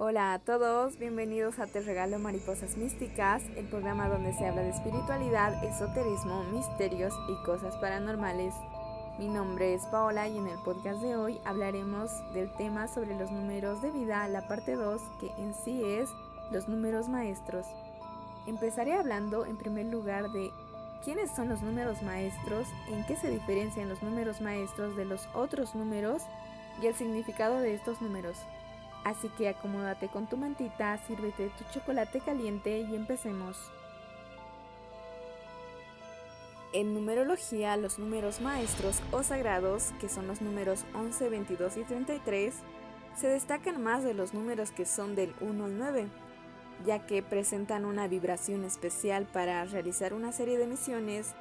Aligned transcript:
Hola 0.00 0.32
a 0.32 0.38
todos, 0.38 0.96
bienvenidos 0.96 1.58
a 1.58 1.66
Te 1.66 1.80
Regalo 1.80 2.20
Mariposas 2.20 2.76
Místicas, 2.76 3.42
el 3.56 3.66
programa 3.66 4.08
donde 4.08 4.32
se 4.32 4.46
habla 4.46 4.62
de 4.62 4.70
espiritualidad, 4.70 5.64
esoterismo, 5.64 6.44
misterios 6.52 7.12
y 7.28 7.34
cosas 7.44 7.74
paranormales. 7.78 8.54
Mi 9.18 9.26
nombre 9.26 9.74
es 9.74 9.84
Paola 9.86 10.28
y 10.28 10.38
en 10.38 10.46
el 10.46 10.58
podcast 10.60 11.02
de 11.02 11.16
hoy 11.16 11.40
hablaremos 11.44 12.12
del 12.32 12.48
tema 12.52 12.86
sobre 12.86 13.18
los 13.18 13.32
números 13.32 13.82
de 13.82 13.90
vida, 13.90 14.28
la 14.28 14.46
parte 14.46 14.76
2, 14.76 15.02
que 15.18 15.32
en 15.42 15.52
sí 15.52 15.82
es 15.84 16.08
los 16.52 16.68
números 16.68 17.08
maestros. 17.08 17.66
Empezaré 18.46 18.92
hablando 18.92 19.46
en 19.46 19.56
primer 19.56 19.86
lugar 19.86 20.30
de 20.30 20.52
quiénes 21.02 21.34
son 21.34 21.48
los 21.48 21.60
números 21.60 22.02
maestros, 22.02 22.68
en 22.86 23.04
qué 23.06 23.16
se 23.16 23.32
diferencian 23.32 23.88
los 23.88 24.00
números 24.04 24.40
maestros 24.40 24.94
de 24.94 25.06
los 25.06 25.28
otros 25.34 25.74
números 25.74 26.22
y 26.80 26.86
el 26.86 26.94
significado 26.94 27.58
de 27.58 27.74
estos 27.74 28.00
números. 28.00 28.38
Así 29.04 29.28
que 29.30 29.48
acomódate 29.48 30.08
con 30.08 30.26
tu 30.26 30.36
mantita, 30.36 30.98
sírvete 31.06 31.50
tu 31.50 31.64
chocolate 31.72 32.20
caliente 32.20 32.80
y 32.80 32.94
empecemos. 32.94 33.56
En 36.72 36.92
numerología, 36.92 37.76
los 37.78 37.98
números 37.98 38.40
maestros 38.40 39.00
o 39.10 39.22
sagrados, 39.22 39.92
que 40.00 40.08
son 40.08 40.26
los 40.26 40.42
números 40.42 40.84
11, 40.94 41.30
22 41.30 41.76
y 41.78 41.84
33, 41.84 42.54
se 43.16 43.28
destacan 43.28 43.82
más 43.82 44.04
de 44.04 44.12
los 44.12 44.34
números 44.34 44.70
que 44.70 44.84
son 44.84 45.14
del 45.14 45.34
1 45.40 45.64
al 45.64 45.78
9, 45.78 46.06
ya 46.84 47.06
que 47.06 47.22
presentan 47.22 47.86
una 47.86 48.06
vibración 48.06 48.64
especial 48.64 49.24
para 49.24 49.64
realizar 49.64 50.12
una 50.12 50.32
serie 50.32 50.58
de 50.58 50.66
misiones 50.66 51.34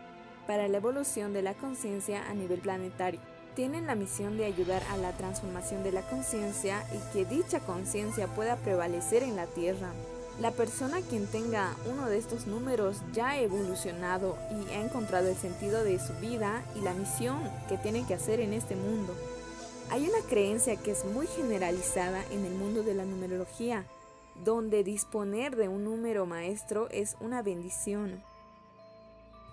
para 0.47 0.69
la 0.69 0.77
evolución 0.77 1.33
de 1.33 1.41
la 1.41 1.53
conciencia 1.55 2.23
a 2.29 2.33
nivel 2.33 2.61
planetario 2.61 3.19
tienen 3.57 3.87
la 3.87 3.95
misión 3.95 4.37
de 4.37 4.45
ayudar 4.45 4.83
a 4.91 4.97
la 4.97 5.13
transformación 5.13 5.81
de 5.81 5.91
la 5.91 6.03
conciencia 6.03 6.85
y 6.93 7.11
que 7.11 7.25
dicha 7.25 7.59
conciencia 7.59 8.27
pueda 8.27 8.55
prevalecer 8.55 9.23
en 9.23 9.35
la 9.35 9.47
Tierra. 9.47 9.93
La 10.39 10.51
persona 10.51 11.01
quien 11.01 11.25
tenga 11.25 11.75
uno 11.91 12.07
de 12.07 12.19
estos 12.19 12.45
números 12.45 12.97
ya 13.13 13.29
ha 13.29 13.41
evolucionado 13.41 14.37
y 14.51 14.73
ha 14.73 14.81
encontrado 14.81 15.27
el 15.27 15.35
sentido 15.35 15.83
de 15.83 15.97
su 15.97 16.13
vida 16.21 16.63
y 16.75 16.81
la 16.81 16.93
misión 16.93 17.39
que 17.67 17.79
tiene 17.79 18.05
que 18.05 18.13
hacer 18.13 18.41
en 18.41 18.53
este 18.53 18.75
mundo. 18.75 19.15
Hay 19.89 20.07
una 20.07 20.21
creencia 20.29 20.75
que 20.75 20.91
es 20.91 21.03
muy 21.05 21.25
generalizada 21.25 22.23
en 22.29 22.45
el 22.45 22.53
mundo 22.53 22.83
de 22.83 22.93
la 22.93 23.05
numerología, 23.05 23.85
donde 24.45 24.83
disponer 24.83 25.55
de 25.55 25.67
un 25.67 25.83
número 25.83 26.27
maestro 26.27 26.89
es 26.91 27.17
una 27.21 27.41
bendición 27.41 28.21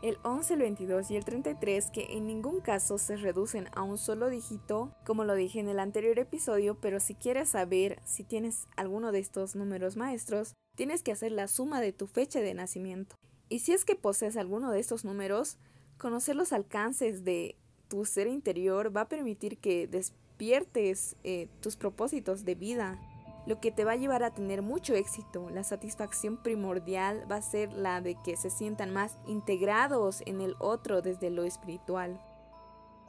el 0.05 0.19
11, 0.23 0.53
el 0.55 0.61
22 0.61 1.11
y 1.11 1.17
el 1.17 1.25
33 1.25 1.91
que 1.91 2.13
en 2.13 2.27
ningún 2.27 2.61
caso 2.61 2.99
se 2.99 3.17
reducen 3.17 3.71
a 3.75 3.83
un 3.83 3.97
solo 3.97 4.29
dígito, 4.29 4.95
como 5.07 5.25
lo 5.25 5.35
dije 5.35 5.61
en 5.61 5.69
el 5.71 5.79
anterior 5.79 6.19
episodio, 6.19 6.79
pero 6.79 7.01
si 7.01 7.15
quieres 7.15 7.49
saber 7.49 8.03
si 8.05 8.23
tienes 8.23 8.69
alguno 8.77 9.13
de 9.13 9.21
estos 9.21 9.57
números 9.57 9.97
maestros, 9.97 10.53
tienes 10.77 11.03
que 11.03 11.13
hacer 11.13 11.33
la 11.33 11.49
suma 11.49 11.81
de 11.81 11.95
tu 11.95 12.07
fecha 12.07 12.41
de 12.41 12.53
nacimiento. 12.53 13.17
Y 13.49 13.61
si 13.61 13.73
es 13.73 13.87
que 13.87 13.95
posees 13.95 14.37
alguno 14.37 14.71
de 14.73 14.81
estos 14.81 15.07
números, 15.07 15.57
conocer 15.97 16.37
los 16.37 16.53
alcances 16.53 17.25
de 17.25 17.57
tu 17.89 18.05
ser 18.05 18.27
interior 18.27 18.95
va 18.95 19.03
a 19.03 19.09
permitir 19.09 19.57
que 19.57 19.87
despiertes 19.87 21.17
eh, 21.25 21.49
tus 21.63 21.77
propósitos 21.77 22.45
de 22.45 22.55
vida 22.55 23.01
lo 23.47 23.61
que 23.61 23.71
te 23.71 23.85
va 23.85 23.93
a 23.93 23.97
llevar 23.97 24.23
a 24.23 24.31
tener 24.31 24.63
mucho 24.63 24.95
éxito. 24.95 25.51
La 25.51 25.65
satisfacción 25.65 26.37
primordial 26.37 27.31
va 27.31 27.37
a 27.37 27.43
ser 27.43 27.73
la 27.73 28.01
de 28.01 28.17
que 28.23 28.37
se 28.37 28.51
sientan 28.51 28.93
más 28.93 29.17
integrados 29.27 30.23
en 30.27 30.41
el 30.41 30.57
otro 30.59 31.03
desde 31.03 31.31
lo 31.31 31.45
espiritual. 31.45 32.21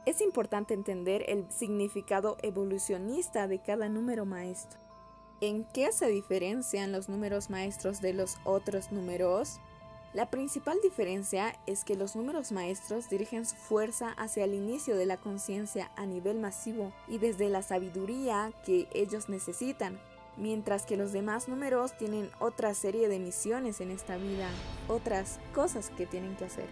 Es 0.04 0.20
importante 0.20 0.74
entender 0.74 1.24
el 1.28 1.50
significado 1.50 2.36
evolucionista 2.42 3.48
de 3.48 3.60
cada 3.60 3.88
número 3.88 4.24
maestro. 4.24 4.78
¿En 5.40 5.64
qué 5.64 5.92
se 5.92 6.06
diferencian 6.06 6.92
los 6.92 7.08
números 7.08 7.50
maestros 7.50 8.00
de 8.00 8.14
los 8.14 8.36
otros 8.44 8.92
números? 8.92 9.60
La 10.14 10.30
principal 10.30 10.78
diferencia 10.82 11.58
es 11.66 11.84
que 11.84 11.96
los 11.96 12.16
números 12.16 12.52
maestros 12.52 13.10
dirigen 13.10 13.44
su 13.44 13.56
fuerza 13.56 14.12
hacia 14.12 14.44
el 14.44 14.54
inicio 14.54 14.96
de 14.96 15.04
la 15.04 15.18
conciencia 15.18 15.90
a 15.94 16.06
nivel 16.06 16.38
masivo 16.38 16.92
y 17.06 17.18
desde 17.18 17.50
la 17.50 17.60
sabiduría 17.60 18.50
que 18.64 18.88
ellos 18.94 19.28
necesitan, 19.28 20.00
mientras 20.36 20.86
que 20.86 20.96
los 20.96 21.12
demás 21.12 21.48
números 21.48 21.96
tienen 21.96 22.30
otra 22.38 22.74
serie 22.74 23.08
de 23.08 23.18
misiones 23.18 23.80
en 23.80 23.90
esta 23.90 24.16
vida, 24.16 24.48
otras 24.88 25.38
cosas 25.54 25.90
que 25.90 26.06
tienen 26.06 26.36
que 26.36 26.44
hacer. 26.44 26.68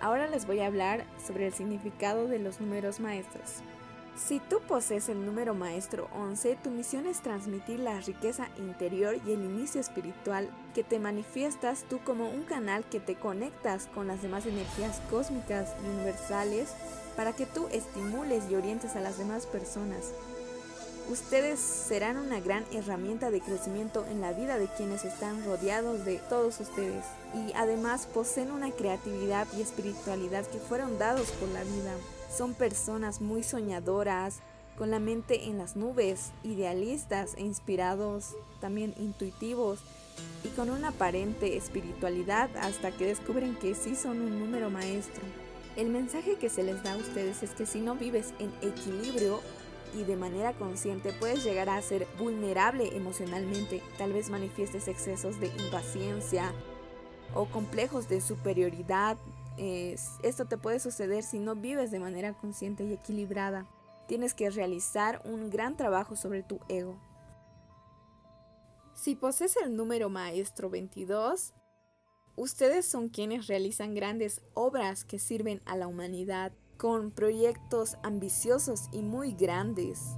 Ahora 0.00 0.28
les 0.28 0.46
voy 0.46 0.60
a 0.60 0.66
hablar 0.66 1.04
sobre 1.26 1.46
el 1.46 1.54
significado 1.54 2.28
de 2.28 2.38
los 2.38 2.60
números 2.60 3.00
maestros. 3.00 3.62
Si 4.16 4.40
tú 4.40 4.60
posees 4.66 5.10
el 5.10 5.26
número 5.26 5.52
maestro 5.52 6.08
11, 6.14 6.56
tu 6.64 6.70
misión 6.70 7.06
es 7.06 7.20
transmitir 7.20 7.80
la 7.80 8.00
riqueza 8.00 8.48
interior 8.56 9.16
y 9.26 9.32
el 9.32 9.44
inicio 9.44 9.78
espiritual 9.78 10.48
que 10.74 10.82
te 10.82 10.98
manifiestas 10.98 11.84
tú 11.84 11.98
como 12.02 12.30
un 12.30 12.42
canal 12.44 12.84
que 12.84 12.98
te 12.98 13.14
conectas 13.14 13.88
con 13.94 14.06
las 14.06 14.22
demás 14.22 14.46
energías 14.46 15.02
cósmicas 15.10 15.74
y 15.84 15.88
universales 15.88 16.72
para 17.14 17.34
que 17.34 17.44
tú 17.44 17.68
estimules 17.70 18.44
y 18.50 18.54
orientes 18.54 18.96
a 18.96 19.00
las 19.00 19.18
demás 19.18 19.46
personas 19.46 20.14
Ustedes 21.08 21.60
serán 21.60 22.16
una 22.16 22.40
gran 22.40 22.64
herramienta 22.72 23.30
de 23.30 23.40
crecimiento 23.40 24.04
en 24.10 24.20
la 24.20 24.32
vida 24.32 24.58
de 24.58 24.66
quienes 24.66 25.04
están 25.04 25.44
rodeados 25.44 26.04
de 26.04 26.16
todos 26.28 26.58
ustedes 26.58 27.04
y 27.32 27.52
además 27.54 28.08
poseen 28.12 28.50
una 28.50 28.72
creatividad 28.72 29.46
y 29.56 29.62
espiritualidad 29.62 30.44
que 30.46 30.58
fueron 30.58 30.98
dados 30.98 31.30
por 31.32 31.48
la 31.50 31.62
vida. 31.62 31.94
Son 32.36 32.54
personas 32.54 33.20
muy 33.20 33.44
soñadoras, 33.44 34.40
con 34.76 34.90
la 34.90 34.98
mente 34.98 35.44
en 35.44 35.58
las 35.58 35.76
nubes, 35.76 36.32
idealistas 36.42 37.34
e 37.36 37.42
inspirados, 37.42 38.34
también 38.60 38.92
intuitivos 38.98 39.78
y 40.42 40.48
con 40.48 40.70
una 40.70 40.88
aparente 40.88 41.56
espiritualidad 41.56 42.50
hasta 42.60 42.90
que 42.90 43.06
descubren 43.06 43.54
que 43.54 43.76
sí 43.76 43.94
son 43.94 44.20
un 44.20 44.40
número 44.40 44.70
maestro. 44.70 45.22
El 45.76 45.90
mensaje 45.90 46.36
que 46.36 46.48
se 46.48 46.64
les 46.64 46.82
da 46.82 46.94
a 46.94 46.96
ustedes 46.96 47.42
es 47.42 47.50
que 47.50 47.64
si 47.64 47.80
no 47.80 47.94
vives 47.94 48.34
en 48.38 48.50
equilibrio, 48.60 49.40
y 49.94 50.04
de 50.04 50.16
manera 50.16 50.52
consciente 50.52 51.12
puedes 51.12 51.44
llegar 51.44 51.68
a 51.68 51.80
ser 51.82 52.06
vulnerable 52.18 52.96
emocionalmente. 52.96 53.82
Tal 53.98 54.12
vez 54.12 54.30
manifiestes 54.30 54.88
excesos 54.88 55.40
de 55.40 55.48
impaciencia 55.48 56.52
o 57.34 57.46
complejos 57.46 58.08
de 58.08 58.20
superioridad. 58.20 59.16
esto 59.58 60.44
te 60.44 60.58
puede 60.58 60.80
suceder 60.80 61.22
si 61.22 61.38
no 61.38 61.54
vives 61.54 61.90
de 61.90 61.98
manera 61.98 62.34
consciente 62.34 62.84
y 62.84 62.92
equilibrada. 62.92 63.66
Tienes 64.06 64.34
que 64.34 64.50
realizar 64.50 65.22
un 65.24 65.50
gran 65.50 65.76
trabajo 65.76 66.14
sobre 66.14 66.42
tu 66.42 66.60
ego. 66.68 67.00
Si 68.94 69.14
posees 69.14 69.56
el 69.56 69.76
número 69.76 70.08
maestro 70.08 70.70
22, 70.70 71.52
ustedes 72.36 72.86
son 72.86 73.08
quienes 73.08 73.46
realizan 73.46 73.94
grandes 73.94 74.42
obras 74.54 75.04
que 75.04 75.18
sirven 75.18 75.60
a 75.66 75.76
la 75.76 75.86
humanidad 75.86 76.52
con 76.76 77.10
proyectos 77.10 77.96
ambiciosos 78.02 78.88
y 78.92 79.02
muy 79.02 79.32
grandes. 79.32 80.16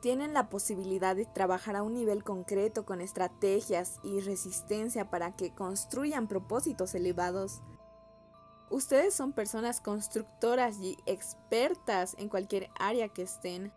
Tienen 0.00 0.34
la 0.34 0.48
posibilidad 0.48 1.16
de 1.16 1.26
trabajar 1.26 1.76
a 1.76 1.82
un 1.82 1.94
nivel 1.94 2.22
concreto 2.22 2.84
con 2.84 3.00
estrategias 3.00 3.98
y 4.02 4.20
resistencia 4.20 5.10
para 5.10 5.34
que 5.34 5.54
construyan 5.54 6.28
propósitos 6.28 6.94
elevados. 6.94 7.60
Ustedes 8.70 9.14
son 9.14 9.32
personas 9.32 9.80
constructoras 9.80 10.78
y 10.78 10.96
expertas 11.06 12.14
en 12.18 12.28
cualquier 12.28 12.68
área 12.78 13.08
que 13.08 13.22
estén. 13.22 13.72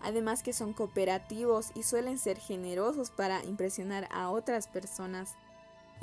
Además 0.00 0.42
que 0.42 0.52
son 0.52 0.72
cooperativos 0.72 1.72
y 1.74 1.82
suelen 1.82 2.18
ser 2.18 2.38
generosos 2.38 3.10
para 3.10 3.44
impresionar 3.44 4.08
a 4.12 4.30
otras 4.30 4.68
personas. 4.68 5.34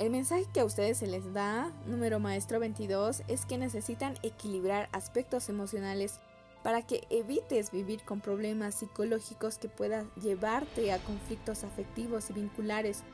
El 0.00 0.10
mensaje 0.10 0.46
que 0.52 0.58
a 0.58 0.64
ustedes 0.64 0.98
se 0.98 1.06
les 1.06 1.32
da, 1.32 1.70
número 1.86 2.18
maestro 2.18 2.58
22, 2.58 3.22
es 3.28 3.46
que 3.46 3.58
necesitan 3.58 4.14
equilibrar 4.24 4.88
aspectos 4.90 5.48
emocionales 5.48 6.18
para 6.64 6.82
que 6.82 7.06
evites 7.10 7.70
vivir 7.70 8.02
con 8.02 8.20
problemas 8.20 8.74
psicológicos 8.74 9.56
que 9.56 9.68
puedan 9.68 10.10
llevarte 10.14 10.90
a 10.92 10.98
conflictos 10.98 11.62
afectivos 11.62 12.28
y 12.30 12.32
vinculares, 12.32 13.04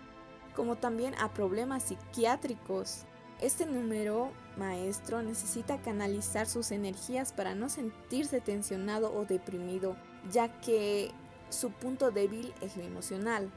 como 0.57 0.77
también 0.77 1.15
a 1.17 1.35
problemas 1.35 1.83
psiquiátricos. 1.83 3.03
Este 3.43 3.67
número 3.67 4.31
maestro 4.57 5.23
necesita 5.23 5.83
canalizar 5.83 6.47
sus 6.47 6.71
energías 6.71 7.35
para 7.35 7.55
no 7.55 7.69
sentirse 7.69 8.41
tensionado 8.41 9.13
o 9.15 9.27
deprimido, 9.27 9.97
ya 10.33 10.61
que 10.63 11.11
su 11.51 11.73
punto 11.73 12.11
débil 12.11 12.55
es 12.63 12.79
lo 12.79 12.85
emocional. 12.85 13.51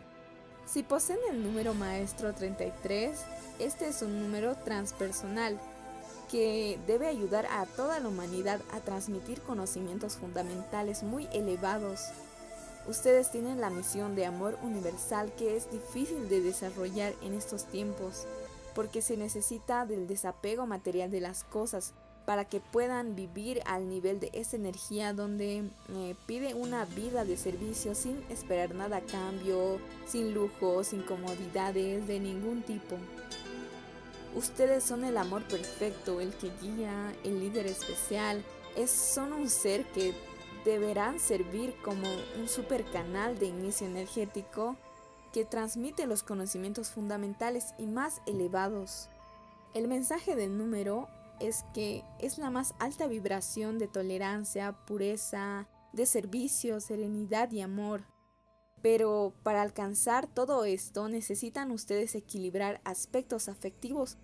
Si 0.65 0.81
poseen 0.81 1.19
el 1.30 1.44
número 1.44 1.74
maestro 1.74 2.33
33, 2.33 3.19
este 3.60 3.88
es 3.88 4.01
un 4.01 4.21
número 4.21 4.56
transpersonal 4.56 5.60
que 6.31 6.80
debe 6.88 7.07
ayudar 7.07 7.45
a 7.45 7.65
toda 7.65 8.00
la 8.00 8.07
humanidad 8.07 8.62
a 8.71 8.80
transmitir 8.80 9.42
conocimientos 9.42 10.15
fundamentales 10.15 11.04
muy 11.04 11.27
elevados. 11.31 12.10
Ustedes 12.88 13.30
tienen 13.30 13.62
la 13.62 13.69
misión 13.69 14.15
de 14.15 14.25
amor 14.25 14.57
universal 14.63 15.31
que 15.38 15.56
es 15.56 15.69
difícil 15.69 16.27
de 16.30 16.42
desarrollar 16.42 17.13
en 17.21 17.33
estos 17.33 17.65
tiempos, 17.65 18.25
porque 18.74 19.01
se 19.01 19.15
necesita 19.15 19.86
del 19.86 20.07
desapego 20.07 20.65
material 20.65 21.12
de 21.12 21.21
las 21.21 21.44
cosas 21.44 21.94
para 22.25 22.45
que 22.45 22.59
puedan 22.59 23.15
vivir 23.15 23.61
al 23.65 23.89
nivel 23.89 24.19
de 24.19 24.29
esa 24.33 24.55
energía 24.55 25.13
donde 25.13 25.63
eh, 25.89 26.15
pide 26.25 26.53
una 26.53 26.85
vida 26.85 27.25
de 27.25 27.37
servicio 27.37 27.95
sin 27.95 28.23
esperar 28.29 28.73
nada 28.75 28.97
a 28.97 29.01
cambio, 29.01 29.79
sin 30.05 30.33
lujos, 30.33 30.87
sin 30.87 31.01
comodidades 31.03 32.07
de 32.07 32.19
ningún 32.19 32.61
tipo. 32.61 32.97
Ustedes 34.35 34.83
son 34.83 35.03
el 35.03 35.17
amor 35.17 35.43
perfecto, 35.43 36.19
el 36.19 36.33
que 36.33 36.49
guía, 36.61 37.13
el 37.23 37.39
líder 37.39 37.67
especial, 37.67 38.43
es, 38.75 38.89
son 38.89 39.33
un 39.33 39.49
ser 39.49 39.85
que 39.91 40.13
deberán 40.65 41.19
servir 41.19 41.75
como 41.83 42.07
un 42.39 42.47
super 42.47 42.83
canal 42.85 43.37
de 43.37 43.47
inicio 43.47 43.85
energético 43.85 44.75
que 45.33 45.45
transmite 45.45 46.07
los 46.07 46.23
conocimientos 46.23 46.89
fundamentales 46.89 47.73
y 47.77 47.85
más 47.85 48.21
elevados. 48.25 49.09
El 49.73 49.87
mensaje 49.87 50.35
del 50.35 50.57
número 50.57 51.07
es 51.39 51.65
que 51.74 52.03
es 52.19 52.38
la 52.38 52.50
más 52.50 52.75
alta 52.80 53.07
vibración 53.07 53.80
de 53.80 53.88
tolerancia, 53.88 54.74
pureza, 54.85 55.68
de 55.94 56.06
servicio, 56.06 56.80
serenidad 56.80 57.51
y 57.51 57.62
amor. 57.62 58.06
Pero 58.81 59.33
para 59.44 59.62
alcanzar 59.62 60.27
todo 60.27 60.65
esto 60.65 61.07
necesitan 61.07 61.71
ustedes 61.71 62.15
equilibrar 62.15 62.81
aspectos 62.83 63.47
afectivos 63.47 64.18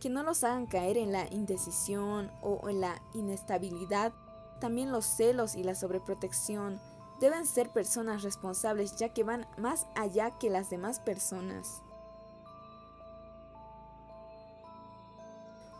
que 0.00 0.10
no 0.10 0.22
los 0.22 0.44
hagan 0.44 0.66
caer 0.66 0.98
en 0.98 1.12
la 1.12 1.26
indecisión 1.32 2.30
o 2.42 2.68
en 2.68 2.80
la 2.80 3.00
inestabilidad. 3.14 4.12
También 4.60 4.92
los 4.92 5.04
celos 5.04 5.56
y 5.56 5.64
la 5.64 5.74
sobreprotección 5.74 6.80
deben 7.20 7.46
ser 7.46 7.70
personas 7.70 8.22
responsables 8.22 8.96
ya 8.96 9.14
que 9.14 9.24
van 9.24 9.46
más 9.56 9.86
allá 9.94 10.38
que 10.38 10.50
las 10.50 10.70
demás 10.70 11.00
personas. 11.00 11.82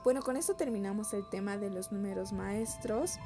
Bueno, 0.05 0.21
con 0.21 0.37
esto 0.37 0.55
terminamos 0.55 1.15
el 1.15 1.25
tema 1.25 1.56
de 1.56 1.71
los 1.71 1.91
números 1.91 2.35
maestros. 2.35 3.19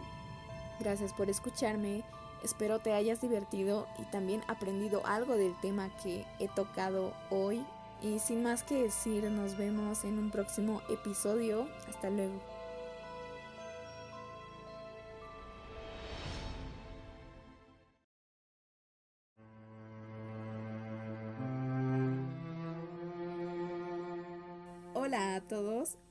Gracias 0.78 1.12
por 1.12 1.28
escucharme. 1.28 2.04
Espero 2.44 2.78
te 2.78 2.92
hayas 2.92 3.20
divertido 3.20 3.88
y 3.98 4.04
también 4.04 4.42
aprendido 4.46 5.04
algo 5.04 5.34
del 5.34 5.58
tema 5.60 5.90
que 6.04 6.24
he 6.38 6.46
tocado 6.46 7.12
hoy. 7.30 7.66
Y 8.00 8.20
sin 8.20 8.44
más 8.44 8.62
que 8.62 8.84
decir, 8.84 9.24
nos 9.24 9.56
vemos 9.56 10.04
en 10.04 10.20
un 10.20 10.30
próximo 10.30 10.80
episodio. 10.88 11.66
Hasta 11.88 12.10
luego. 12.10 12.57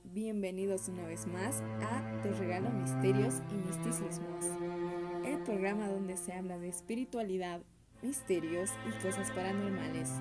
Bienvenidos 0.04 0.88
una 0.88 1.06
vez 1.06 1.28
más 1.28 1.62
a 1.82 2.22
Te 2.22 2.32
Regalo 2.32 2.70
Misterios 2.70 3.36
y 3.52 3.56
Misticismos, 3.56 4.46
el 5.26 5.38
programa 5.44 5.88
donde 5.88 6.18
se 6.18 6.34
habla 6.34 6.58
de 6.58 6.70
espiritualidad, 6.70 7.62
misterios 8.02 8.70
y 8.88 9.04
cosas 9.04 9.30
paranormales. 9.32 10.12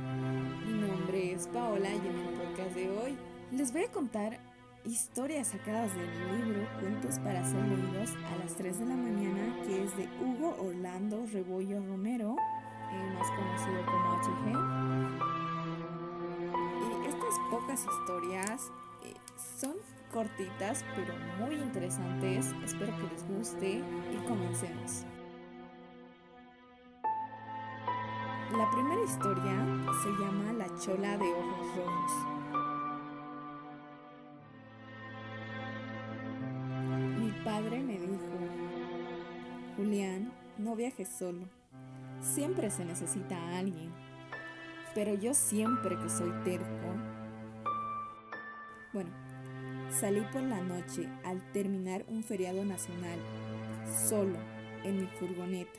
Mi 0.66 0.72
nombre 0.72 1.32
es 1.32 1.46
Paola 1.48 1.88
y 1.90 2.06
en 2.06 2.18
el 2.18 2.34
podcast 2.34 2.74
de 2.74 2.90
hoy 2.90 3.16
les 3.52 3.72
voy 3.72 3.84
a 3.84 3.92
contar 3.92 4.38
historias 4.84 5.48
sacadas 5.48 5.94
del 5.94 6.08
libro 6.38 6.68
Cuentos 6.80 7.18
para 7.20 7.44
ser 7.44 7.62
leídos 7.66 8.10
a 8.32 8.38
las 8.38 8.54
3 8.56 8.78
de 8.80 8.86
la 8.86 8.96
mañana 8.96 9.62
que 9.64 9.84
es 9.84 9.96
de 9.96 10.08
Hugo 10.20 10.56
Orlando 10.60 11.24
Rebollo 11.32 11.80
Romero, 11.86 12.36
eh, 12.92 13.14
más 13.14 13.30
conocido 13.30 13.84
como 13.86 14.16
HG 14.16 14.96
pocas 17.50 17.84
historias. 17.84 18.72
Son 19.36 19.74
cortitas, 20.12 20.82
pero 20.94 21.14
muy 21.38 21.56
interesantes. 21.56 22.54
Espero 22.64 22.96
que 22.96 23.14
les 23.14 23.28
guste 23.28 23.70
y 23.70 24.26
comencemos. 24.26 25.04
La 28.56 28.70
primera 28.70 29.02
historia 29.04 29.52
se 30.02 30.08
llama 30.12 30.52
La 30.54 30.66
chola 30.78 31.18
de 31.18 31.32
ojos 31.32 31.76
rojos. 31.76 32.12
Mi 37.18 37.30
padre 37.44 37.80
me 37.80 37.98
dijo, 37.98 38.38
Julián, 39.76 40.32
no 40.56 40.74
viajes 40.74 41.08
solo. 41.08 41.46
Siempre 42.20 42.70
se 42.70 42.86
necesita 42.86 43.36
a 43.36 43.58
alguien. 43.58 43.92
Pero 44.94 45.12
yo 45.12 45.34
siempre 45.34 45.98
que 45.98 46.08
soy 46.08 46.30
terco, 46.42 46.94
bueno, 48.94 49.10
salí 49.90 50.20
por 50.32 50.42
la 50.42 50.60
noche 50.60 51.08
al 51.24 51.40
terminar 51.52 52.04
un 52.08 52.22
feriado 52.22 52.64
nacional, 52.64 53.18
solo, 54.08 54.38
en 54.84 55.00
mi 55.00 55.06
furgoneta, 55.06 55.78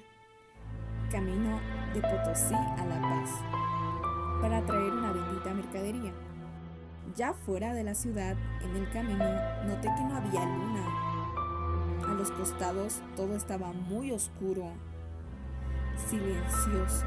camino 1.11 1.59
de 1.93 2.01
Potosí 2.01 2.53
a 2.53 2.85
La 2.85 3.01
Paz, 3.01 3.29
para 4.41 4.65
traer 4.65 4.93
una 4.93 5.11
bendita 5.11 5.53
mercadería. 5.53 6.13
Ya 7.15 7.33
fuera 7.33 7.73
de 7.73 7.83
la 7.83 7.95
ciudad, 7.95 8.35
en 8.61 8.75
el 8.75 8.89
camino, 8.91 9.25
noté 9.65 9.87
que 9.95 10.03
no 10.03 10.15
había 10.15 10.45
luna. 10.45 10.85
A 12.07 12.13
los 12.13 12.31
costados 12.31 13.01
todo 13.15 13.35
estaba 13.35 13.71
muy 13.71 14.11
oscuro, 14.11 14.71
silencioso, 16.09 17.05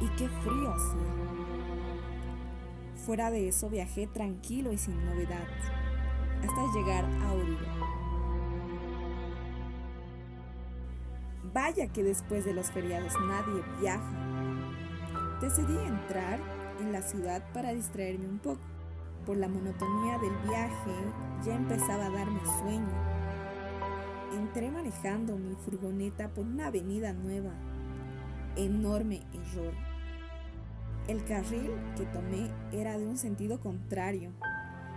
y 0.00 0.08
qué 0.16 0.28
frío 0.28 0.72
hacía. 0.72 1.22
Fuera 3.04 3.30
de 3.30 3.48
eso 3.48 3.68
viajé 3.68 4.06
tranquilo 4.06 4.72
y 4.72 4.78
sin 4.78 5.04
novedad, 5.04 5.46
hasta 6.42 6.72
llegar 6.72 7.04
a 7.04 7.32
Oruro. 7.32 7.66
Vaya 11.52 11.88
que 11.88 12.02
después 12.02 12.44
de 12.44 12.54
los 12.54 12.70
feriados 12.70 13.12
nadie 13.26 13.62
viaja. 13.80 14.12
Decidí 15.40 15.76
entrar 15.76 16.40
en 16.80 16.92
la 16.92 17.02
ciudad 17.02 17.42
para 17.52 17.72
distraerme 17.72 18.26
un 18.26 18.38
poco. 18.38 18.60
Por 19.26 19.36
la 19.36 19.48
monotonía 19.48 20.18
del 20.18 20.36
viaje 20.48 20.94
ya 21.44 21.54
empezaba 21.54 22.06
a 22.06 22.10
darme 22.10 22.40
sueño. 22.60 23.12
Entré 24.34 24.70
manejando 24.70 25.36
mi 25.36 25.54
furgoneta 25.54 26.28
por 26.28 26.44
una 26.44 26.68
avenida 26.68 27.12
nueva. 27.12 27.52
Enorme 28.56 29.22
error 29.32 29.92
el 31.08 31.24
carril 31.24 31.72
que 31.96 32.06
tomé 32.06 32.50
era 32.72 32.96
de 32.96 33.06
un 33.06 33.18
sentido 33.18 33.60
contrario 33.60 34.30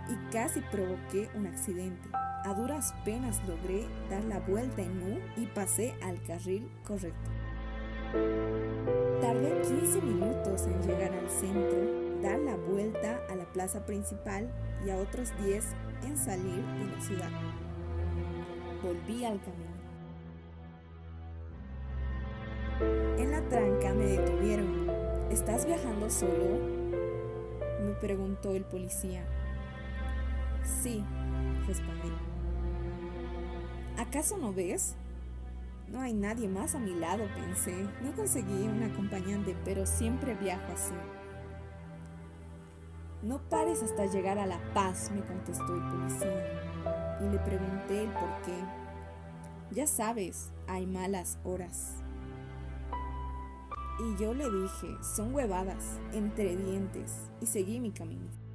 y 0.08 0.32
casi 0.32 0.60
provoqué 0.60 1.28
un 1.34 1.46
accidente. 1.46 2.08
A 2.12 2.54
duras 2.54 2.94
penas 3.04 3.40
logré 3.46 3.86
dar 4.08 4.24
la 4.24 4.38
vuelta 4.40 4.82
en 4.82 5.02
U 5.02 5.18
y 5.36 5.46
pasé 5.46 5.94
al 6.02 6.22
carril 6.22 6.70
correcto. 6.84 7.30
Tardé 9.20 9.60
15 9.62 10.00
minutos 10.02 10.62
en 10.66 10.82
llegar 10.82 11.12
al 11.12 11.28
centro, 11.28 12.20
dar 12.22 12.38
la 12.38 12.56
vuelta 12.56 13.20
a 13.28 13.34
la 13.34 13.44
plaza 13.52 13.84
principal 13.84 14.48
y 14.86 14.90
a 14.90 14.96
otros 14.96 15.32
10 15.44 15.64
en 16.04 16.16
salir 16.16 16.64
de 16.64 16.84
la 16.84 17.00
ciudad. 17.00 17.30
Volví 18.82 19.24
al 19.24 19.40
camino. 19.40 19.76
En 23.18 23.30
la 23.30 23.40
tranca 23.48 23.94
me 23.94 24.04
detuvieron 24.04 24.86
¿Estás 25.30 25.66
viajando 25.66 26.08
solo? 26.08 26.60
Me 27.84 27.92
preguntó 28.00 28.54
el 28.54 28.64
policía. 28.64 29.22
Sí, 30.66 31.04
respondí. 31.66 32.12
¿Acaso 33.96 34.36
no 34.36 34.52
ves? 34.52 34.96
No 35.88 36.00
hay 36.00 36.12
nadie 36.12 36.48
más 36.48 36.74
a 36.74 36.80
mi 36.80 36.94
lado, 36.94 37.24
pensé. 37.34 37.86
No 38.02 38.12
conseguí 38.16 38.66
un 38.66 38.82
acompañante, 38.82 39.56
pero 39.64 39.86
siempre 39.86 40.34
viajo 40.34 40.72
así. 40.72 40.94
No 43.22 43.38
pares 43.48 43.82
hasta 43.82 44.06
llegar 44.06 44.38
a 44.38 44.46
La 44.46 44.58
Paz, 44.74 45.10
me 45.14 45.22
contestó 45.22 45.74
el 45.74 45.82
policía. 45.82 47.18
Y 47.20 47.28
le 47.30 47.38
pregunté 47.38 48.02
el 48.02 48.10
por 48.10 48.42
qué. 48.44 48.54
Ya 49.70 49.86
sabes, 49.86 50.52
hay 50.66 50.86
malas 50.86 51.38
horas. 51.44 51.94
Y 53.98 54.20
yo 54.20 54.34
le 54.34 54.50
dije, 54.50 54.88
son 55.02 55.34
huevadas, 55.34 55.98
entre 56.12 56.56
dientes, 56.56 57.30
y 57.40 57.46
seguí 57.46 57.80
mi 57.80 57.92
camino. 57.92 58.45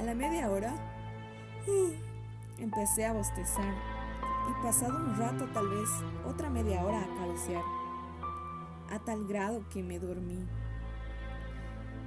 A 0.00 0.02
la 0.02 0.14
media 0.14 0.50
hora, 0.50 0.72
empecé 2.58 3.04
a 3.04 3.12
bostezar 3.12 3.74
y 4.48 4.64
pasado 4.64 4.96
un 4.96 5.14
rato 5.14 5.46
tal 5.52 5.68
vez 5.68 5.90
otra 6.26 6.48
media 6.48 6.82
hora 6.82 7.02
a 7.02 7.16
cabecear, 7.18 7.62
a 8.90 8.98
tal 9.00 9.26
grado 9.26 9.62
que 9.68 9.82
me 9.82 9.98
dormí. 9.98 10.48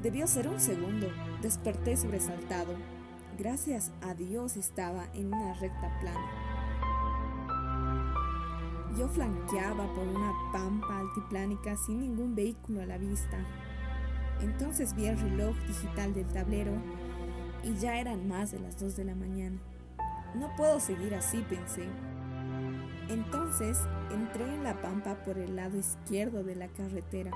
Debió 0.02 0.26
ser 0.26 0.48
un 0.48 0.60
segundo, 0.60 1.08
desperté 1.44 1.96
sobresaltado. 1.96 2.74
Gracias 3.38 3.92
a 4.02 4.16
Dios 4.16 4.58
estaba 4.58 5.06
en 5.14 5.32
una 5.32 5.54
recta 5.54 6.00
plana. 6.00 6.32
Yo 8.98 9.08
flanqueaba 9.08 9.86
por 9.94 10.08
una 10.08 10.34
pampa 10.52 10.98
altiplánica 10.98 11.78
sin 11.78 12.00
ningún 12.00 12.34
vehículo 12.34 12.82
a 12.82 12.88
la 12.88 12.98
vista. 12.98 13.38
Entonces 14.42 14.96
vi 14.96 15.06
el 15.06 15.20
reloj 15.20 15.56
digital 15.68 16.16
del 16.16 16.26
tablero 16.34 16.74
y 17.63 17.75
ya 17.75 17.98
eran 17.98 18.27
más 18.27 18.51
de 18.51 18.60
las 18.60 18.79
2 18.79 18.96
de 18.96 19.05
la 19.05 19.15
mañana. 19.15 19.58
No 20.36 20.55
puedo 20.55 20.79
seguir 20.79 21.15
así, 21.15 21.43
pensé. 21.50 21.88
Entonces 23.10 23.79
entré 24.12 24.46
en 24.53 24.63
la 24.63 24.82
pampa 24.82 25.15
por 25.24 25.38
el 25.38 25.55
lado 25.55 25.77
izquierdo 25.77 26.43
de 26.43 26.55
la 26.55 26.67
carretera, 26.70 27.32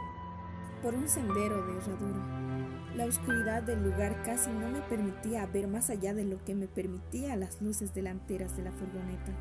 por 0.81 0.95
un 0.95 1.07
sendero 1.07 1.65
de 1.65 1.77
herradura. 1.77 2.47
La 2.95 3.05
oscuridad 3.05 3.63
del 3.63 3.83
lugar 3.83 4.23
casi 4.23 4.49
no 4.49 4.69
me 4.69 4.81
permitía 4.81 5.45
ver 5.45 5.67
más 5.67 5.89
allá 5.89 6.13
de 6.13 6.23
lo 6.23 6.43
que 6.43 6.55
me 6.55 6.67
permitía 6.67 7.35
las 7.35 7.61
luces 7.61 7.93
delanteras 7.93 8.57
de 8.57 8.63
la 8.63 8.71
furgoneta. 8.71 9.33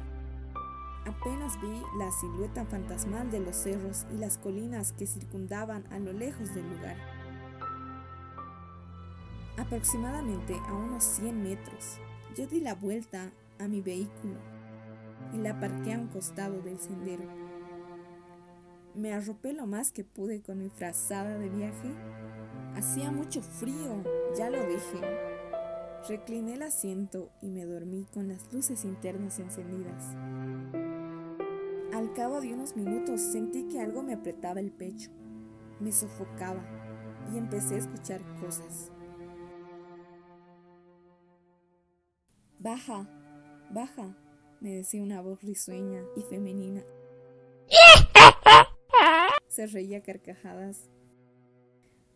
Apenas 1.06 1.58
vi 1.60 1.80
la 1.98 2.10
silueta 2.10 2.64
fantasmal 2.64 3.30
de 3.30 3.40
los 3.40 3.56
cerros 3.56 4.06
y 4.12 4.18
las 4.18 4.38
colinas 4.38 4.92
que 4.92 5.06
circundaban 5.06 5.84
a 5.90 5.98
lo 6.00 6.12
lejos 6.12 6.54
del 6.54 6.68
lugar. 6.68 7.15
Aproximadamente 9.66 10.54
a 10.68 10.74
unos 10.74 11.02
100 11.02 11.42
metros, 11.42 11.98
yo 12.36 12.46
di 12.46 12.60
la 12.60 12.76
vuelta 12.76 13.32
a 13.58 13.66
mi 13.66 13.80
vehículo 13.82 14.36
y 15.32 15.38
la 15.38 15.50
aparqué 15.50 15.94
a 15.94 15.98
un 15.98 16.06
costado 16.06 16.62
del 16.62 16.78
sendero. 16.78 17.24
Me 18.94 19.12
arropé 19.12 19.54
lo 19.54 19.66
más 19.66 19.90
que 19.90 20.04
pude 20.04 20.40
con 20.40 20.60
mi 20.60 20.70
frazada 20.70 21.36
de 21.36 21.48
viaje. 21.48 21.88
Hacía 22.76 23.10
mucho 23.10 23.42
frío, 23.42 24.04
ya 24.38 24.50
lo 24.50 24.64
dije. 24.68 25.00
Recliné 26.08 26.54
el 26.54 26.62
asiento 26.62 27.30
y 27.42 27.48
me 27.48 27.64
dormí 27.64 28.06
con 28.14 28.28
las 28.28 28.52
luces 28.52 28.84
internas 28.84 29.40
encendidas. 29.40 30.14
Al 31.92 32.12
cabo 32.12 32.40
de 32.40 32.54
unos 32.54 32.76
minutos 32.76 33.20
sentí 33.20 33.64
que 33.64 33.80
algo 33.80 34.04
me 34.04 34.14
apretaba 34.14 34.60
el 34.60 34.70
pecho, 34.70 35.10
me 35.80 35.90
sofocaba 35.90 36.62
y 37.34 37.36
empecé 37.36 37.74
a 37.74 37.78
escuchar 37.78 38.20
cosas. 38.40 38.92
Baja, 42.66 43.06
baja, 43.70 44.16
me 44.60 44.74
decía 44.74 45.00
una 45.00 45.20
voz 45.20 45.40
risueña 45.40 46.02
y 46.16 46.22
femenina. 46.22 46.82
Se 49.46 49.68
reía 49.68 50.02
carcajadas. 50.02 50.90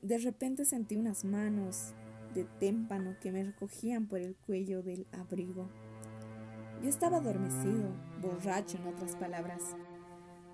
De 0.02 0.18
repente 0.18 0.64
sentí 0.64 0.96
unas 0.96 1.24
manos 1.24 1.94
de 2.34 2.46
témpano 2.58 3.14
que 3.20 3.30
me 3.30 3.44
recogían 3.44 4.08
por 4.08 4.18
el 4.18 4.34
cuello 4.34 4.82
del 4.82 5.06
abrigo. 5.12 5.68
Yo 6.82 6.88
estaba 6.88 7.18
adormecido, 7.18 7.88
borracho 8.20 8.76
en 8.78 8.88
otras 8.88 9.14
palabras. 9.14 9.76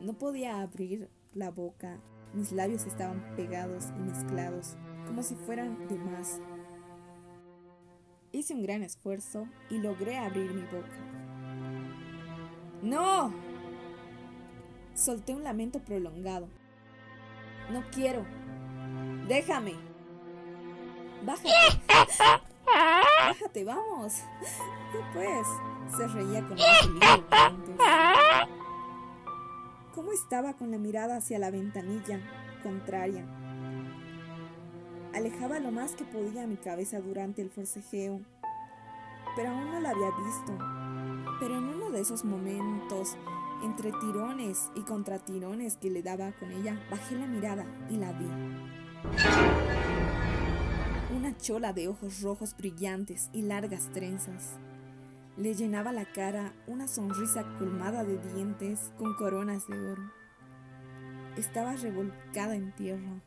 No 0.03 0.13
podía 0.19 0.61
abrir 0.61 1.09
la 1.33 1.51
boca, 1.51 2.03
mis 2.35 2.53
labios 2.53 2.85
estaban 2.85 3.35
pegados 3.35 3.87
y 3.97 4.01
mezclados, 4.01 4.77
como 5.07 5.23
si 5.23 5.37
fueran 5.37 5.89
de 5.89 5.97
más. 5.97 6.43
Hice 8.33 8.55
un 8.55 8.63
gran 8.63 8.83
esfuerzo 8.83 9.47
y 9.71 9.79
logré 9.79 10.19
abrir 10.19 10.53
mi 10.53 10.63
boca. 10.63 10.97
¡No! 12.83 13.33
Solté 14.95 15.35
un 15.35 15.45
lamento 15.45 15.81
prolongado. 15.81 16.49
No 17.71 17.83
quiero. 17.91 18.25
Déjame. 19.29 19.75
Bájate. 21.25 21.51
Bájate, 22.67 23.65
vamos. 23.65 24.23
pues? 25.13 25.47
Se 25.97 26.07
reía 26.09 26.43
con 26.47 26.57
más 26.57 27.21
¿Cómo 29.95 30.13
estaba 30.13 30.55
con 30.55 30.71
la 30.71 30.79
mirada 30.79 31.17
hacia 31.17 31.39
la 31.39 31.51
ventanilla 31.51 32.21
contraria? 32.63 33.25
Alejaba 35.17 35.61
lo 35.61 35.73
más 35.73 35.97
que 35.97 36.05
podía 36.05 36.47
mi 36.47 36.59
cabeza 36.59 37.01
durante 37.01 37.41
el 37.41 37.49
forcejeo, 37.49 38.21
pero 39.35 39.49
aún 39.49 39.73
no 39.73 39.81
la 39.81 39.89
había 39.89 40.11
visto. 40.11 40.59
Pero 41.41 41.57
en 41.57 41.65
uno 41.65 41.91
de 41.91 42.03
esos 42.03 42.23
momentos, 42.23 43.17
entre 43.65 43.93
tirones 43.93 44.71
y 44.75 44.83
contratirones 44.83 45.79
que 45.79 45.89
le 45.89 46.03
daba 46.03 46.33
con 46.33 46.53
ella, 46.53 46.79
bajé 46.91 47.15
la 47.15 47.27
mirada 47.27 47.65
y 47.89 47.97
la 47.97 48.13
vi. 48.13 48.27
Una 51.17 51.35
chola 51.39 51.73
de 51.73 51.89
ojos 51.89 52.21
rojos 52.21 52.55
brillantes 52.55 53.31
y 53.33 53.41
largas 53.41 53.89
trenzas. 53.95 54.59
Le 55.39 55.55
llenaba 55.55 55.93
la 55.93 56.13
cara 56.13 56.53
una 56.67 56.89
sonrisa 56.89 57.43
colmada 57.59 58.05
de 58.05 58.19
dientes 58.35 58.93
con 58.99 59.15
coronas 59.15 59.67
de 59.67 59.81
oro. 59.93 60.13
Estaba 61.39 61.75
revolcada 61.77 62.55
en 62.55 62.75
tierra. 62.75 63.23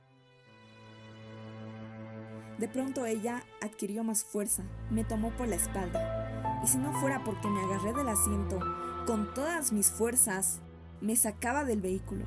De 2.59 2.67
pronto 2.67 3.05
ella 3.05 3.41
adquirió 3.61 4.03
más 4.03 4.25
fuerza, 4.25 4.63
me 4.89 5.05
tomó 5.05 5.31
por 5.31 5.47
la 5.47 5.55
espalda, 5.55 6.59
y 6.61 6.67
si 6.67 6.77
no 6.77 6.91
fuera 6.99 7.23
porque 7.23 7.47
me 7.47 7.61
agarré 7.63 7.93
del 7.93 8.09
asiento 8.09 8.59
con 9.07 9.33
todas 9.33 9.71
mis 9.71 9.89
fuerzas, 9.89 10.59
me 10.99 11.15
sacaba 11.15 11.63
del 11.63 11.79
vehículo. 11.79 12.25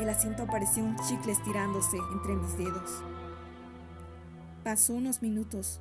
El 0.00 0.08
asiento 0.08 0.46
parecía 0.46 0.82
un 0.82 0.96
chicle 0.96 1.30
estirándose 1.30 1.96
entre 2.12 2.34
mis 2.34 2.58
dedos. 2.58 3.04
Pasó 4.64 4.94
unos 4.94 5.22
minutos, 5.22 5.80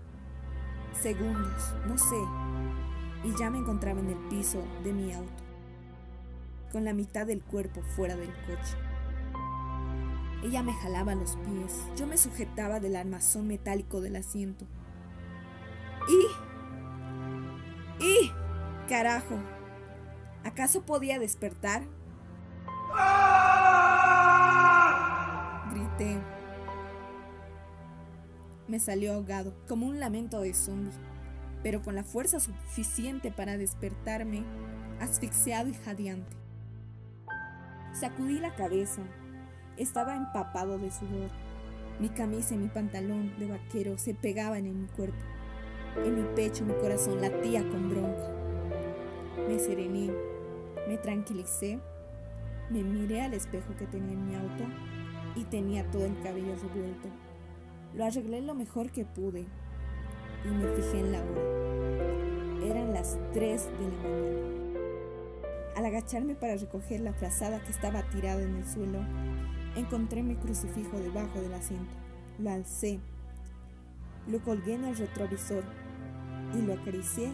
segundos, 1.02 1.74
no 1.88 1.98
sé, 1.98 2.22
y 3.24 3.36
ya 3.36 3.50
me 3.50 3.58
encontraba 3.58 4.00
en 4.00 4.10
el 4.10 4.30
piso 4.30 4.64
de 4.84 4.94
mi 4.94 5.12
auto, 5.12 5.44
con 6.72 6.86
la 6.86 6.94
mitad 6.94 7.26
del 7.26 7.42
cuerpo 7.42 7.82
fuera 7.96 8.16
del 8.16 8.32
coche. 8.46 8.89
Ella 10.44 10.64
me 10.64 10.74
jalaba 10.74 11.16
los 11.16 11.36
pies, 11.38 11.76
yo 11.96 12.08
me 12.08 12.18
sujetaba 12.18 12.80
del 12.80 12.96
armazón 12.96 13.48
metálico 13.48 14.02
del 14.02 14.16
asiento. 14.16 14.66
¡Y! 18.00 18.04
¡Y! 18.06 18.32
¡Carajo! 18.88 19.38
¿Acaso 20.44 20.86
podía 20.86 21.20
despertar? 21.20 21.84
Grité. 25.72 26.22
Me 28.68 28.80
salió 28.80 29.14
ahogado, 29.14 29.54
como 29.68 29.88
un 29.88 30.00
lamento 30.00 30.42
de 30.42 30.54
zombie 30.54 30.94
pero 31.64 31.82
con 31.82 31.96
la 31.96 32.04
fuerza 32.04 32.40
suficiente 32.40 33.32
para 33.32 33.58
despertarme, 33.58 34.44
asfixiado 35.00 35.70
y 35.70 35.74
jadeante. 35.74 36.38
Sacudí 37.94 38.40
la 38.40 38.56
cabeza. 38.56 39.02
Estaba 39.80 40.14
empapado 40.14 40.78
de 40.78 40.92
sudor. 40.92 41.30
Mi 42.02 42.10
camisa 42.10 42.54
y 42.54 42.58
mi 42.58 42.68
pantalón 42.68 43.34
de 43.40 43.48
vaquero 43.48 43.98
se 43.98 44.14
pegaban 44.14 44.66
en 44.66 44.82
mi 44.82 44.88
cuerpo. 44.88 45.24
En 46.04 46.16
mi 46.16 46.36
pecho 46.36 46.66
mi 46.66 46.74
corazón 46.74 47.22
latía 47.22 47.62
con 47.70 47.90
bronca. 47.90 48.30
Me 49.48 49.58
serené, 49.58 50.12
me 50.86 50.98
tranquilicé, 50.98 51.80
me 52.70 52.84
miré 52.84 53.22
al 53.22 53.34
espejo 53.34 53.74
que 53.78 53.88
tenía 53.88 54.12
en 54.12 54.28
mi 54.28 54.36
auto 54.36 54.66
y 55.36 55.46
tenía 55.46 55.90
todo 55.90 56.04
el 56.04 56.22
cabello 56.22 56.56
revuelto. 56.56 57.08
Lo 57.96 58.04
arreglé 58.04 58.42
lo 58.42 58.56
mejor 58.56 58.92
que 58.92 59.06
pude 59.06 59.46
y 60.44 60.48
me 60.50 60.68
fijé 60.76 61.00
en 61.00 61.12
la 61.14 61.20
hora. 61.20 62.66
Eran 62.66 62.94
las 62.94 63.18
3 63.34 63.64
de 63.64 63.72
la 63.72 64.10
mañana. 64.10 64.80
Al 65.78 65.86
agacharme 65.86 66.36
para 66.36 66.58
recoger 66.58 67.00
la 67.00 67.14
frazada 67.14 67.64
que 67.64 67.72
estaba 67.72 68.04
tirada 68.10 68.42
en 68.42 68.58
el 68.58 68.68
suelo, 68.68 69.00
encontré 69.80 70.24
mi 70.24 70.36
crucifijo 70.36 70.98
debajo 71.00 71.42
del 71.42 71.54
asiento. 71.54 71.94
Lo 72.38 72.52
alcé, 72.52 73.00
lo 74.28 74.40
colgué 74.40 74.76
en 74.76 74.86
el 74.86 74.96
retrovisor 74.96 75.64
y 76.58 76.62
lo 76.62 76.74
acaricié 76.74 77.32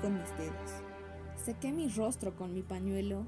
con 0.00 0.14
mis 0.14 0.36
dedos. 0.36 0.70
Sequé 1.44 1.72
mi 1.72 1.88
rostro 1.88 2.36
con 2.36 2.54
mi 2.54 2.62
pañuelo 2.62 3.24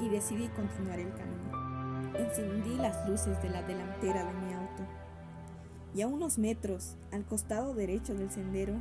y 0.00 0.08
decidí 0.08 0.48
continuar 0.48 0.98
el 0.98 1.12
camino. 1.14 2.16
Encendí 2.18 2.76
las 2.76 3.08
luces 3.08 3.40
de 3.42 3.50
la 3.50 3.62
delantera 3.62 4.24
de 4.24 4.32
mi 4.32 4.52
auto 4.52 5.00
y 5.94 6.02
a 6.02 6.06
unos 6.06 6.38
metros, 6.38 6.96
al 7.12 7.24
costado 7.24 7.74
derecho 7.74 8.14
del 8.14 8.30
sendero, 8.30 8.74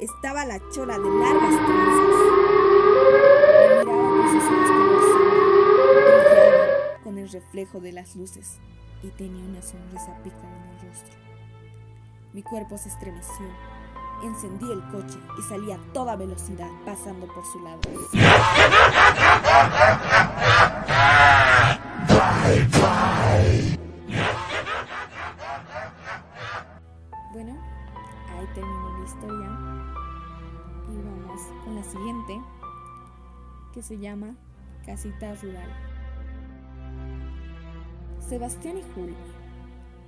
estaba 0.00 0.44
la 0.44 0.58
chola 0.70 0.98
de 0.98 1.08
largas 1.08 1.66
trenzas. 1.66 2.14
Miraba 3.68 3.84
con 3.84 4.30
sus 4.32 4.44
ojos 4.50 5.13
el 7.18 7.28
reflejo 7.30 7.80
de 7.80 7.92
las 7.92 8.16
luces 8.16 8.58
y 9.02 9.08
tenía 9.08 9.44
una 9.44 9.62
sonrisa 9.62 10.16
pícara 10.22 10.56
en 10.56 10.70
el 10.70 10.88
rostro. 10.88 11.14
Mi 12.32 12.42
cuerpo 12.42 12.76
se 12.78 12.88
estremeció. 12.88 13.46
Encendí 14.22 14.70
el 14.70 14.82
coche 14.90 15.18
y 15.38 15.42
salí 15.42 15.72
a 15.72 15.78
toda 15.92 16.16
velocidad 16.16 16.70
pasando 16.84 17.26
por 17.26 17.44
su 17.44 17.60
lado. 17.60 17.80
Bueno, 27.32 27.58
ahí 28.30 28.46
terminó 28.54 28.98
la 28.98 29.04
historia. 29.04 29.48
Y 30.88 30.96
vamos 30.96 31.40
con 31.64 31.74
la 31.76 31.84
siguiente, 31.84 32.40
que 33.72 33.82
se 33.82 33.98
llama 33.98 34.34
Casita 34.86 35.34
Rural. 35.34 35.93
Sebastián 38.28 38.78
y 38.78 38.82
Julio 38.94 39.16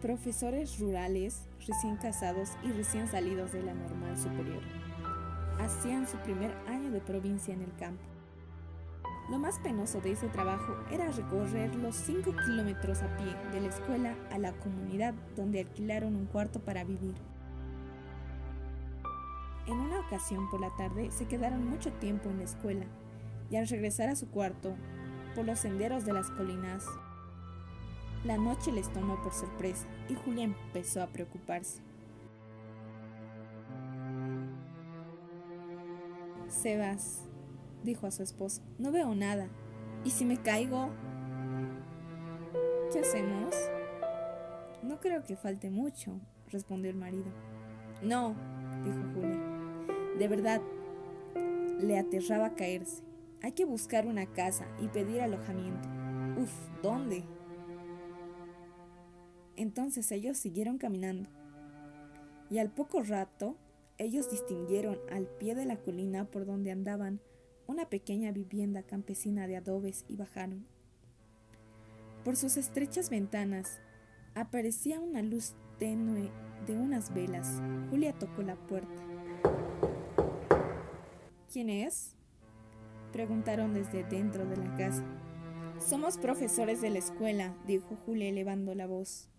profesores 0.00 0.78
rurales, 0.78 1.48
recién 1.66 1.96
casados 1.96 2.50
y 2.62 2.70
recién 2.70 3.08
salidos 3.08 3.52
de 3.52 3.62
la 3.62 3.74
normal 3.74 4.16
superior. 4.16 4.62
Hacían 5.58 6.06
su 6.06 6.16
primer 6.18 6.54
año 6.68 6.90
de 6.90 7.00
provincia 7.00 7.54
en 7.54 7.62
el 7.62 7.74
campo. 7.76 8.04
Lo 9.30 9.38
más 9.38 9.58
penoso 9.58 10.00
de 10.00 10.12
ese 10.12 10.28
trabajo 10.28 10.76
era 10.92 11.10
recorrer 11.10 11.74
los 11.74 11.96
5 11.96 12.36
kilómetros 12.44 13.02
a 13.02 13.16
pie 13.16 13.34
de 13.52 13.60
la 13.62 13.68
escuela 13.68 14.14
a 14.30 14.38
la 14.38 14.52
comunidad 14.52 15.14
donde 15.34 15.60
alquilaron 15.60 16.14
un 16.14 16.26
cuarto 16.26 16.60
para 16.60 16.84
vivir. 16.84 17.14
En 19.66 19.74
una 19.74 19.98
ocasión 20.00 20.48
por 20.50 20.60
la 20.60 20.70
tarde 20.76 21.10
se 21.10 21.26
quedaron 21.26 21.68
mucho 21.68 21.90
tiempo 21.94 22.28
en 22.28 22.38
la 22.38 22.44
escuela 22.44 22.86
y 23.50 23.56
al 23.56 23.66
regresar 23.66 24.08
a 24.08 24.14
su 24.14 24.28
cuarto, 24.28 24.76
por 25.34 25.44
los 25.44 25.58
senderos 25.58 26.04
de 26.04 26.12
las 26.12 26.30
colinas, 26.30 26.84
la 28.26 28.36
noche 28.36 28.72
les 28.72 28.92
tomó 28.92 29.22
por 29.22 29.32
sorpresa 29.32 29.86
y 30.08 30.14
Julia 30.14 30.44
empezó 30.44 31.02
a 31.02 31.06
preocuparse. 31.06 31.80
Sebas, 36.48 37.26
dijo 37.84 38.06
a 38.06 38.10
su 38.10 38.22
esposo, 38.22 38.62
no 38.78 38.90
veo 38.90 39.14
nada. 39.14 39.48
¿Y 40.04 40.10
si 40.10 40.24
me 40.24 40.36
caigo? 40.36 40.90
¿Qué 42.92 43.00
hacemos? 43.00 43.54
No 44.82 45.00
creo 45.00 45.24
que 45.24 45.36
falte 45.36 45.70
mucho, 45.70 46.20
respondió 46.50 46.90
el 46.90 46.96
marido. 46.96 47.26
No, 48.02 48.34
dijo 48.84 48.98
Julia. 49.14 49.40
De 50.18 50.28
verdad, 50.28 50.60
le 51.80 51.98
aterraba 51.98 52.54
caerse. 52.54 53.02
Hay 53.42 53.52
que 53.52 53.64
buscar 53.64 54.06
una 54.06 54.26
casa 54.26 54.66
y 54.80 54.88
pedir 54.88 55.20
alojamiento. 55.20 55.88
Uf, 56.40 56.52
¿dónde? 56.82 57.24
Entonces 59.56 60.12
ellos 60.12 60.36
siguieron 60.36 60.78
caminando. 60.78 61.28
Y 62.50 62.58
al 62.58 62.70
poco 62.70 63.02
rato, 63.02 63.56
ellos 63.98 64.30
distinguieron 64.30 64.98
al 65.10 65.26
pie 65.26 65.54
de 65.54 65.64
la 65.64 65.76
colina 65.76 66.26
por 66.26 66.46
donde 66.46 66.70
andaban 66.70 67.20
una 67.66 67.88
pequeña 67.88 68.30
vivienda 68.30 68.82
campesina 68.82 69.46
de 69.46 69.56
adobes 69.56 70.04
y 70.08 70.16
bajaron. 70.16 70.66
Por 72.24 72.36
sus 72.36 72.56
estrechas 72.56 73.10
ventanas 73.10 73.80
aparecía 74.34 75.00
una 75.00 75.22
luz 75.22 75.54
tenue 75.78 76.30
de 76.66 76.76
unas 76.76 77.12
velas. 77.14 77.60
Julia 77.90 78.12
tocó 78.12 78.42
la 78.42 78.56
puerta. 78.56 79.02
¿Quién 81.52 81.70
es? 81.70 82.14
Preguntaron 83.12 83.72
desde 83.74 84.04
dentro 84.04 84.44
de 84.44 84.56
la 84.56 84.74
casa. 84.74 85.04
Somos 85.78 86.18
profesores 86.18 86.80
de 86.80 86.90
la 86.90 86.98
escuela, 86.98 87.56
dijo 87.66 87.96
Julia 88.04 88.28
elevando 88.28 88.74
la 88.74 88.86
voz. 88.86 89.30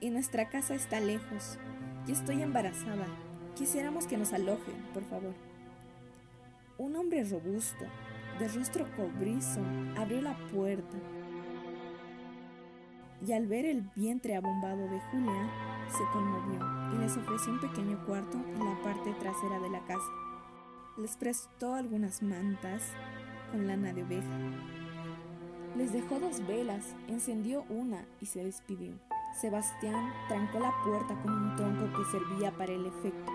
Y 0.00 0.10
nuestra 0.10 0.48
casa 0.48 0.74
está 0.74 1.00
lejos. 1.00 1.58
Yo 2.06 2.12
estoy 2.12 2.42
embarazada. 2.42 3.06
Quisiéramos 3.54 4.06
que 4.06 4.18
nos 4.18 4.32
alojen, 4.32 4.76
por 4.92 5.02
favor. 5.04 5.34
Un 6.76 6.94
hombre 6.96 7.24
robusto, 7.24 7.84
de 8.38 8.48
rostro 8.48 8.86
cobrizo, 8.94 9.60
abrió 9.96 10.20
la 10.20 10.36
puerta. 10.48 10.96
Y 13.26 13.32
al 13.32 13.46
ver 13.46 13.64
el 13.64 13.82
vientre 13.96 14.36
abombado 14.36 14.86
de 14.88 15.00
Julia, 15.10 15.50
se 15.88 16.04
conmovió 16.12 16.60
y 16.94 16.98
les 16.98 17.16
ofreció 17.16 17.52
un 17.52 17.60
pequeño 17.60 18.04
cuarto 18.04 18.36
en 18.36 18.64
la 18.64 18.78
parte 18.82 19.14
trasera 19.14 19.58
de 19.60 19.70
la 19.70 19.80
casa. 19.86 20.10
Les 20.98 21.16
prestó 21.16 21.74
algunas 21.74 22.22
mantas 22.22 22.82
con 23.50 23.66
lana 23.66 23.94
de 23.94 24.02
oveja. 24.02 24.38
Les 25.76 25.92
dejó 25.92 26.20
dos 26.20 26.46
velas, 26.46 26.94
encendió 27.08 27.64
una 27.70 28.04
y 28.20 28.26
se 28.26 28.44
despidió. 28.44 28.92
Sebastián 29.40 30.14
trancó 30.28 30.58
la 30.60 30.72
puerta 30.82 31.14
con 31.22 31.30
un 31.30 31.56
tronco 31.56 31.98
que 31.98 32.10
servía 32.10 32.50
para 32.56 32.72
el 32.72 32.86
efecto 32.86 33.30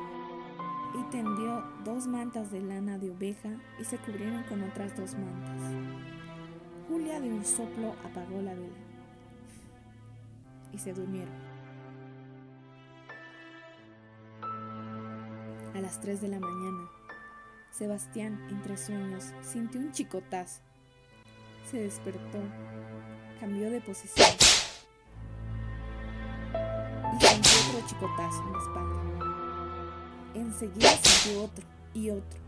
y 1.00 1.04
tendió 1.12 1.64
dos 1.86 2.08
mantas 2.08 2.52
de 2.52 2.62
lana 2.62 2.98
de 2.98 3.12
oveja 3.12 3.50
y 3.80 3.84
se 3.84 4.00
cubrieron 4.00 4.42
con 4.44 4.64
otras 4.64 4.98
dos 4.98 5.14
mantas. 5.14 5.62
Julia 6.90 7.22
de 7.22 7.30
un 7.30 7.46
soplo 7.46 7.96
apagó 8.04 8.42
la 8.42 8.56
vela 8.56 8.74
y 10.74 10.80
se 10.80 10.92
durmieron. 10.92 11.36
A 15.76 15.82
las 15.82 16.02
3 16.02 16.20
de 16.20 16.28
la 16.30 16.40
mañana, 16.40 16.90
Sebastián, 17.70 18.40
entre 18.50 18.76
sueños, 18.76 19.34
sintió 19.42 19.80
un 19.80 19.92
chicotazo. 19.92 20.62
Se 21.70 21.78
despertó, 21.78 22.40
cambió 23.40 23.70
de 23.70 23.82
posición 23.82 24.61
chicotazo 27.86 28.44
en 28.44 28.54
la 28.54 28.60
espalda. 28.60 29.02
Enseguida 30.34 30.90
sintió 31.02 31.44
otro 31.44 31.66
y 31.94 32.10
otro. 32.10 32.40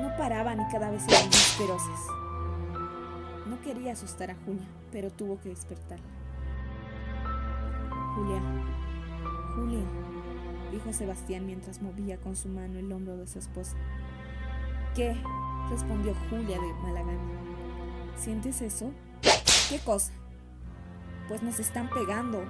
No 0.00 0.16
paraban 0.16 0.60
y 0.60 0.72
cada 0.72 0.90
vez 0.90 1.06
eran 1.08 1.26
más 1.26 1.56
feroces. 1.56 2.00
No 3.46 3.60
quería 3.62 3.92
asustar 3.92 4.30
a 4.30 4.36
Julia, 4.46 4.66
pero 4.90 5.10
tuvo 5.10 5.40
que 5.40 5.50
despertarla. 5.50 6.04
Julia, 8.14 8.40
Julia, 9.54 9.84
dijo 10.70 10.92
Sebastián 10.92 11.46
mientras 11.46 11.82
movía 11.82 12.18
con 12.18 12.36
su 12.36 12.48
mano 12.48 12.78
el 12.78 12.90
hombro 12.92 13.16
de 13.16 13.26
su 13.26 13.38
esposa. 13.38 13.76
¿Qué? 14.94 15.16
respondió 15.70 16.14
Julia 16.28 16.58
de 16.60 16.74
mala. 16.82 17.02
¿Sientes 18.16 18.60
eso? 18.62 18.92
¿Qué 19.68 19.78
cosa? 19.78 20.12
Pues 21.28 21.42
nos 21.42 21.58
están 21.60 21.88
pegando. 21.88 22.44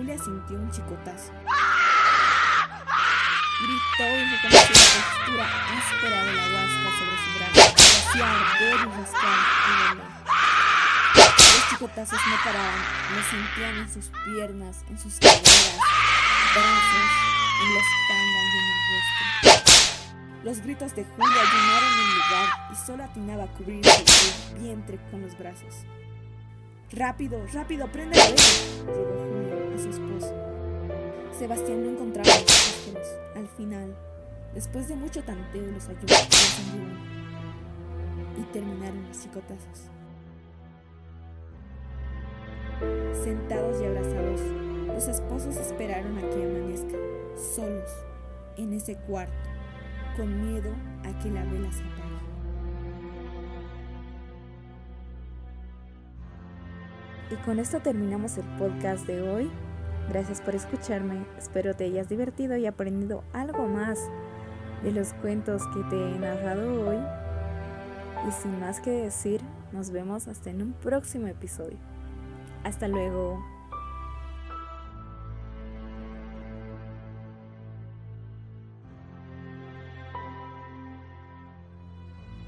Julia 0.00 0.16
sintió 0.16 0.56
un 0.56 0.70
chicotazo 0.70 1.30
gritó 3.60 4.08
y 4.16 4.24
reconoció 4.30 4.72
la 4.72 4.88
textura 4.96 5.44
áspera 5.76 6.24
de 6.24 6.32
la 6.32 6.44
huasca 6.48 6.88
sobre 6.96 7.16
su 7.20 7.28
brazo, 7.36 7.60
hacía 8.08 8.26
arder 8.32 8.76
y 8.80 8.88
rascar 8.96 9.38
y 9.68 9.72
dolor. 9.90 10.10
Los 11.36 11.68
chicotazos 11.68 12.20
no 12.30 12.36
paraban, 12.42 12.80
lo 13.14 13.22
sentían 13.24 13.76
en 13.76 13.92
sus 13.92 14.10
piernas, 14.24 14.84
en 14.88 14.98
sus 14.98 15.18
caderas, 15.18 15.76
brazos, 16.54 17.10
en 17.60 17.68
la 17.74 17.80
espalda 17.84 18.40
y 18.40 18.56
en 18.56 18.64
el 18.64 18.80
rostro. 18.96 20.44
Los 20.44 20.60
gritos 20.62 20.96
de 20.96 21.04
Julia 21.04 21.42
llenaron 21.44 21.92
el 21.92 22.08
lugar 22.14 22.48
y 22.72 22.86
solo 22.86 23.04
atinaba 23.04 23.44
a 23.44 23.48
cubrirse 23.48 24.02
el 24.54 24.60
vientre 24.62 24.98
con 25.10 25.20
los 25.20 25.36
brazos. 25.36 25.84
Rápido, 26.92 27.40
rápido, 27.52 27.86
prende 27.92 28.16
la 28.16 28.24
rogó 28.92 29.24
Julia 29.24 29.74
a 29.74 29.78
su 29.78 29.90
esposo. 29.90 30.34
Sebastián 31.38 31.84
no 31.84 31.90
encontraba 31.90 32.28
los 32.28 32.50
fósforos. 32.50 33.06
Al 33.36 33.46
final, 33.46 33.96
después 34.54 34.88
de 34.88 34.96
mucho 34.96 35.22
tanteo, 35.22 35.70
los 35.70 35.88
ayudó 35.88 36.14
y 38.36 38.42
terminaron 38.52 39.06
los 39.06 39.16
psicotazos. 39.16 39.88
Sentados 43.22 43.80
y 43.80 43.84
abrazados, 43.84 44.40
los 44.88 45.06
esposos 45.06 45.56
esperaron 45.58 46.18
a 46.18 46.22
que 46.22 46.44
amanezca, 46.44 46.98
solos, 47.36 47.90
en 48.56 48.72
ese 48.72 48.96
cuarto, 48.96 49.48
con 50.16 50.44
miedo 50.44 50.74
a 51.04 51.16
que 51.20 51.30
la 51.30 51.44
vela 51.44 51.70
se 51.70 51.84
apague. 51.84 52.09
Y 57.30 57.36
con 57.36 57.60
esto 57.60 57.80
terminamos 57.80 58.36
el 58.38 58.44
podcast 58.58 59.06
de 59.06 59.22
hoy. 59.22 59.50
Gracias 60.08 60.40
por 60.40 60.56
escucharme, 60.56 61.24
espero 61.38 61.74
te 61.74 61.84
hayas 61.84 62.08
divertido 62.08 62.56
y 62.56 62.66
aprendido 62.66 63.22
algo 63.32 63.68
más 63.68 64.00
de 64.82 64.90
los 64.90 65.12
cuentos 65.14 65.62
que 65.68 65.82
te 65.84 65.96
he 65.96 66.18
narrado 66.18 66.88
hoy. 66.88 66.98
Y 68.28 68.32
sin 68.32 68.58
más 68.58 68.80
que 68.80 68.90
decir, 68.90 69.40
nos 69.70 69.90
vemos 69.90 70.26
hasta 70.26 70.50
en 70.50 70.62
un 70.62 70.72
próximo 70.72 71.28
episodio. 71.28 71.78
Hasta 72.64 72.88
luego. 72.88 73.59